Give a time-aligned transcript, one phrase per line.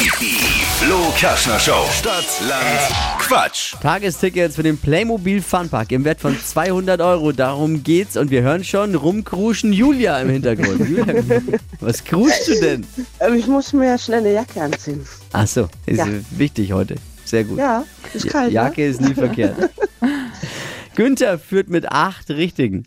[0.00, 0.06] Die
[0.78, 1.84] Flo Kaschner Show.
[1.92, 2.64] Stadt, Land,
[3.18, 3.74] Quatsch.
[3.82, 7.32] Tagestickets für den Playmobil Funpark im Wert von 200 Euro.
[7.32, 10.88] Darum geht's und wir hören schon rumkruschen Julia im Hintergrund.
[10.88, 11.04] Julia,
[11.80, 12.86] was kruschst du denn?
[13.20, 15.06] Ähm, Ich muss mir schnell eine Jacke anziehen.
[15.34, 16.06] Ach so, ist Ja.
[16.30, 16.94] wichtig heute.
[17.26, 17.58] Sehr gut.
[17.58, 18.52] Ja, ist kalt.
[18.52, 19.56] Jacke ist nie verkehrt.
[20.94, 22.76] Günther führt mit acht Richtigen.
[22.78, 22.84] Ne?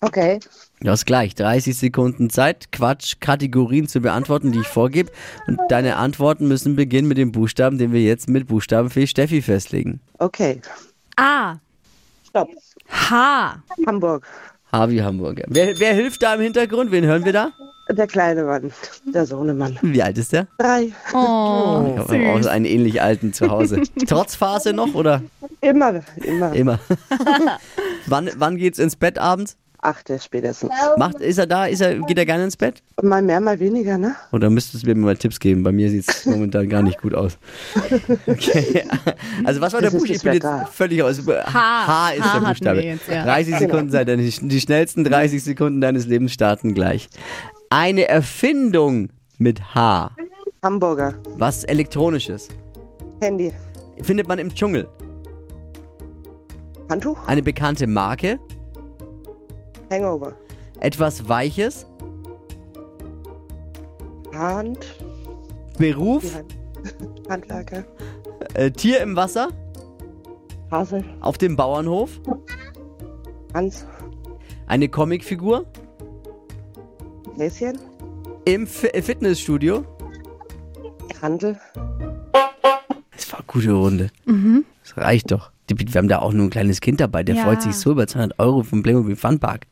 [0.00, 0.38] Okay.
[0.82, 5.12] Du hast gleich 30 Sekunden Zeit, Quatsch, Kategorien zu beantworten, die ich vorgebe.
[5.46, 10.00] Und deine Antworten müssen beginnen mit dem Buchstaben, den wir jetzt mit Buchstabenfee Steffi festlegen.
[10.18, 10.60] Okay.
[11.16, 11.54] A.
[12.28, 12.48] Stopp.
[12.88, 13.62] H.
[13.86, 14.26] Hamburg.
[14.72, 15.44] Harvey Hamburger.
[15.48, 16.90] Wer, wer hilft da im Hintergrund?
[16.90, 17.52] Wen hören wir da?
[17.90, 18.72] Der kleine Mann.
[19.14, 19.78] Der Sohnemann.
[19.82, 20.48] Wie alt ist der?
[20.58, 20.90] Drei.
[21.12, 23.82] Oh, Ich habe auch einen ähnlich alten zu Hause.
[24.08, 25.22] Trotz Phase noch oder
[25.60, 26.52] Immer, immer.
[26.54, 26.78] immer?
[28.06, 29.56] wann, wann geht's ins Bett abends?
[29.84, 30.70] Achte spätestens.
[30.96, 31.66] Macht, ist er da?
[31.66, 32.80] Ist er, geht er gerne ins Bett?
[33.02, 34.14] Mal mehr, mal weniger, ne?
[34.30, 35.64] Oder müsstest du mir mal Tipps geben?
[35.64, 37.36] Bei mir sieht es momentan gar nicht gut aus.
[38.26, 38.84] Okay.
[39.44, 40.36] Also was war der Das ist Buchstabe?
[40.36, 41.18] Ich bin jetzt völlig aus.
[41.26, 42.80] H, ist H der Buchstabe.
[42.82, 43.24] jetzt, ja.
[43.24, 44.06] 30 Sekunden Zeit.
[44.06, 47.08] denn Die, die schnellsten 30 Sekunden deines Lebens starten gleich.
[47.70, 50.12] Eine Erfindung mit H.
[50.62, 51.14] Hamburger.
[51.38, 52.48] Was Elektronisches.
[53.20, 53.52] Handy.
[54.02, 54.86] Findet man im Dschungel.
[56.88, 57.18] Handtuch.
[57.26, 58.38] Eine bekannte Marke.
[59.92, 60.32] Hangover.
[60.80, 61.86] Etwas Weiches.
[64.32, 64.78] Hand.
[65.78, 66.34] Beruf.
[66.34, 66.54] Hand.
[67.28, 67.84] Handwerker.
[68.54, 69.48] Äh, Tier im Wasser.
[70.70, 71.04] Hasel.
[71.20, 72.20] Auf dem Bauernhof.
[73.54, 73.86] Hans.
[74.66, 75.66] Eine Comicfigur.
[77.36, 77.78] Häschen.
[78.44, 79.84] Im Fi äh, Fitnessstudio.
[81.20, 81.58] Handel.
[83.14, 84.10] Das war eine gute Runde.
[84.82, 85.52] Das reicht doch.
[85.70, 87.44] Die- Wir haben da auch nur ein kleines Kind dabei, der Ja.
[87.44, 89.66] freut sich so über 200 Euro vom Playmobil Funpark.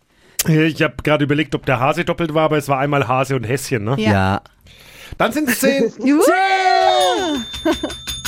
[0.48, 3.44] Ich habe gerade überlegt, ob der Hase doppelt war, aber es war einmal Hase und
[3.44, 3.84] Häschen.
[3.84, 3.96] Ne?
[3.98, 4.42] Ja.
[5.18, 5.92] Dann sind es zehn.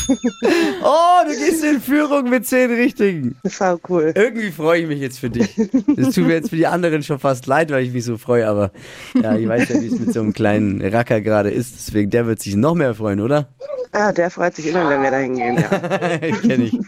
[0.83, 3.37] Oh, du gehst in Führung mit 10 Richtigen.
[3.43, 4.13] Das war cool.
[4.15, 5.55] Irgendwie freue ich mich jetzt für dich.
[5.97, 8.47] Das tut mir jetzt für die anderen schon fast leid, weil ich mich so freue,
[8.47, 8.72] aber
[9.15, 11.75] ja, ich weiß ja, wie es mit so einem kleinen Racker gerade ist.
[11.77, 13.49] Deswegen, der wird sich noch mehr freuen, oder?
[13.94, 15.58] Ah, der freut sich immer, wenn wir da hingehen.
[15.58, 16.19] Ja.
[16.41, 16.78] Kenn ich.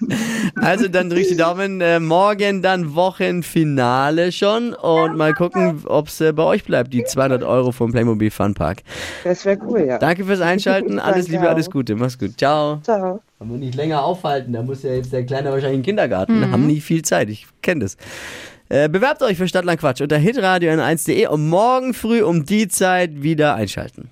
[0.56, 1.82] Also dann drück die Daumen.
[1.82, 7.04] Äh, morgen dann Wochenfinale schon und mal gucken, ob es äh, bei euch bleibt, die
[7.04, 8.78] 200 Euro vom Playmobil Funpark.
[9.22, 9.98] Das wäre cool, ja.
[9.98, 10.98] Danke fürs Einschalten.
[11.04, 11.70] Alles Liebe, alles.
[11.70, 11.94] Gute.
[11.94, 12.38] Mach's gut.
[12.38, 12.81] Ciao.
[12.82, 13.21] Ciao.
[13.38, 14.54] Man nicht länger aufhalten.
[14.54, 16.50] Da muss ja jetzt der Kleine wahrscheinlich in den Kindergarten.
[16.50, 17.28] Haben nicht viel Zeit.
[17.28, 17.98] Ich kenne das.
[18.71, 23.22] Äh, bewerbt euch für Stadtland Quatsch unter hitradio n1.de und morgen früh um die Zeit
[23.22, 24.09] wieder einschalten.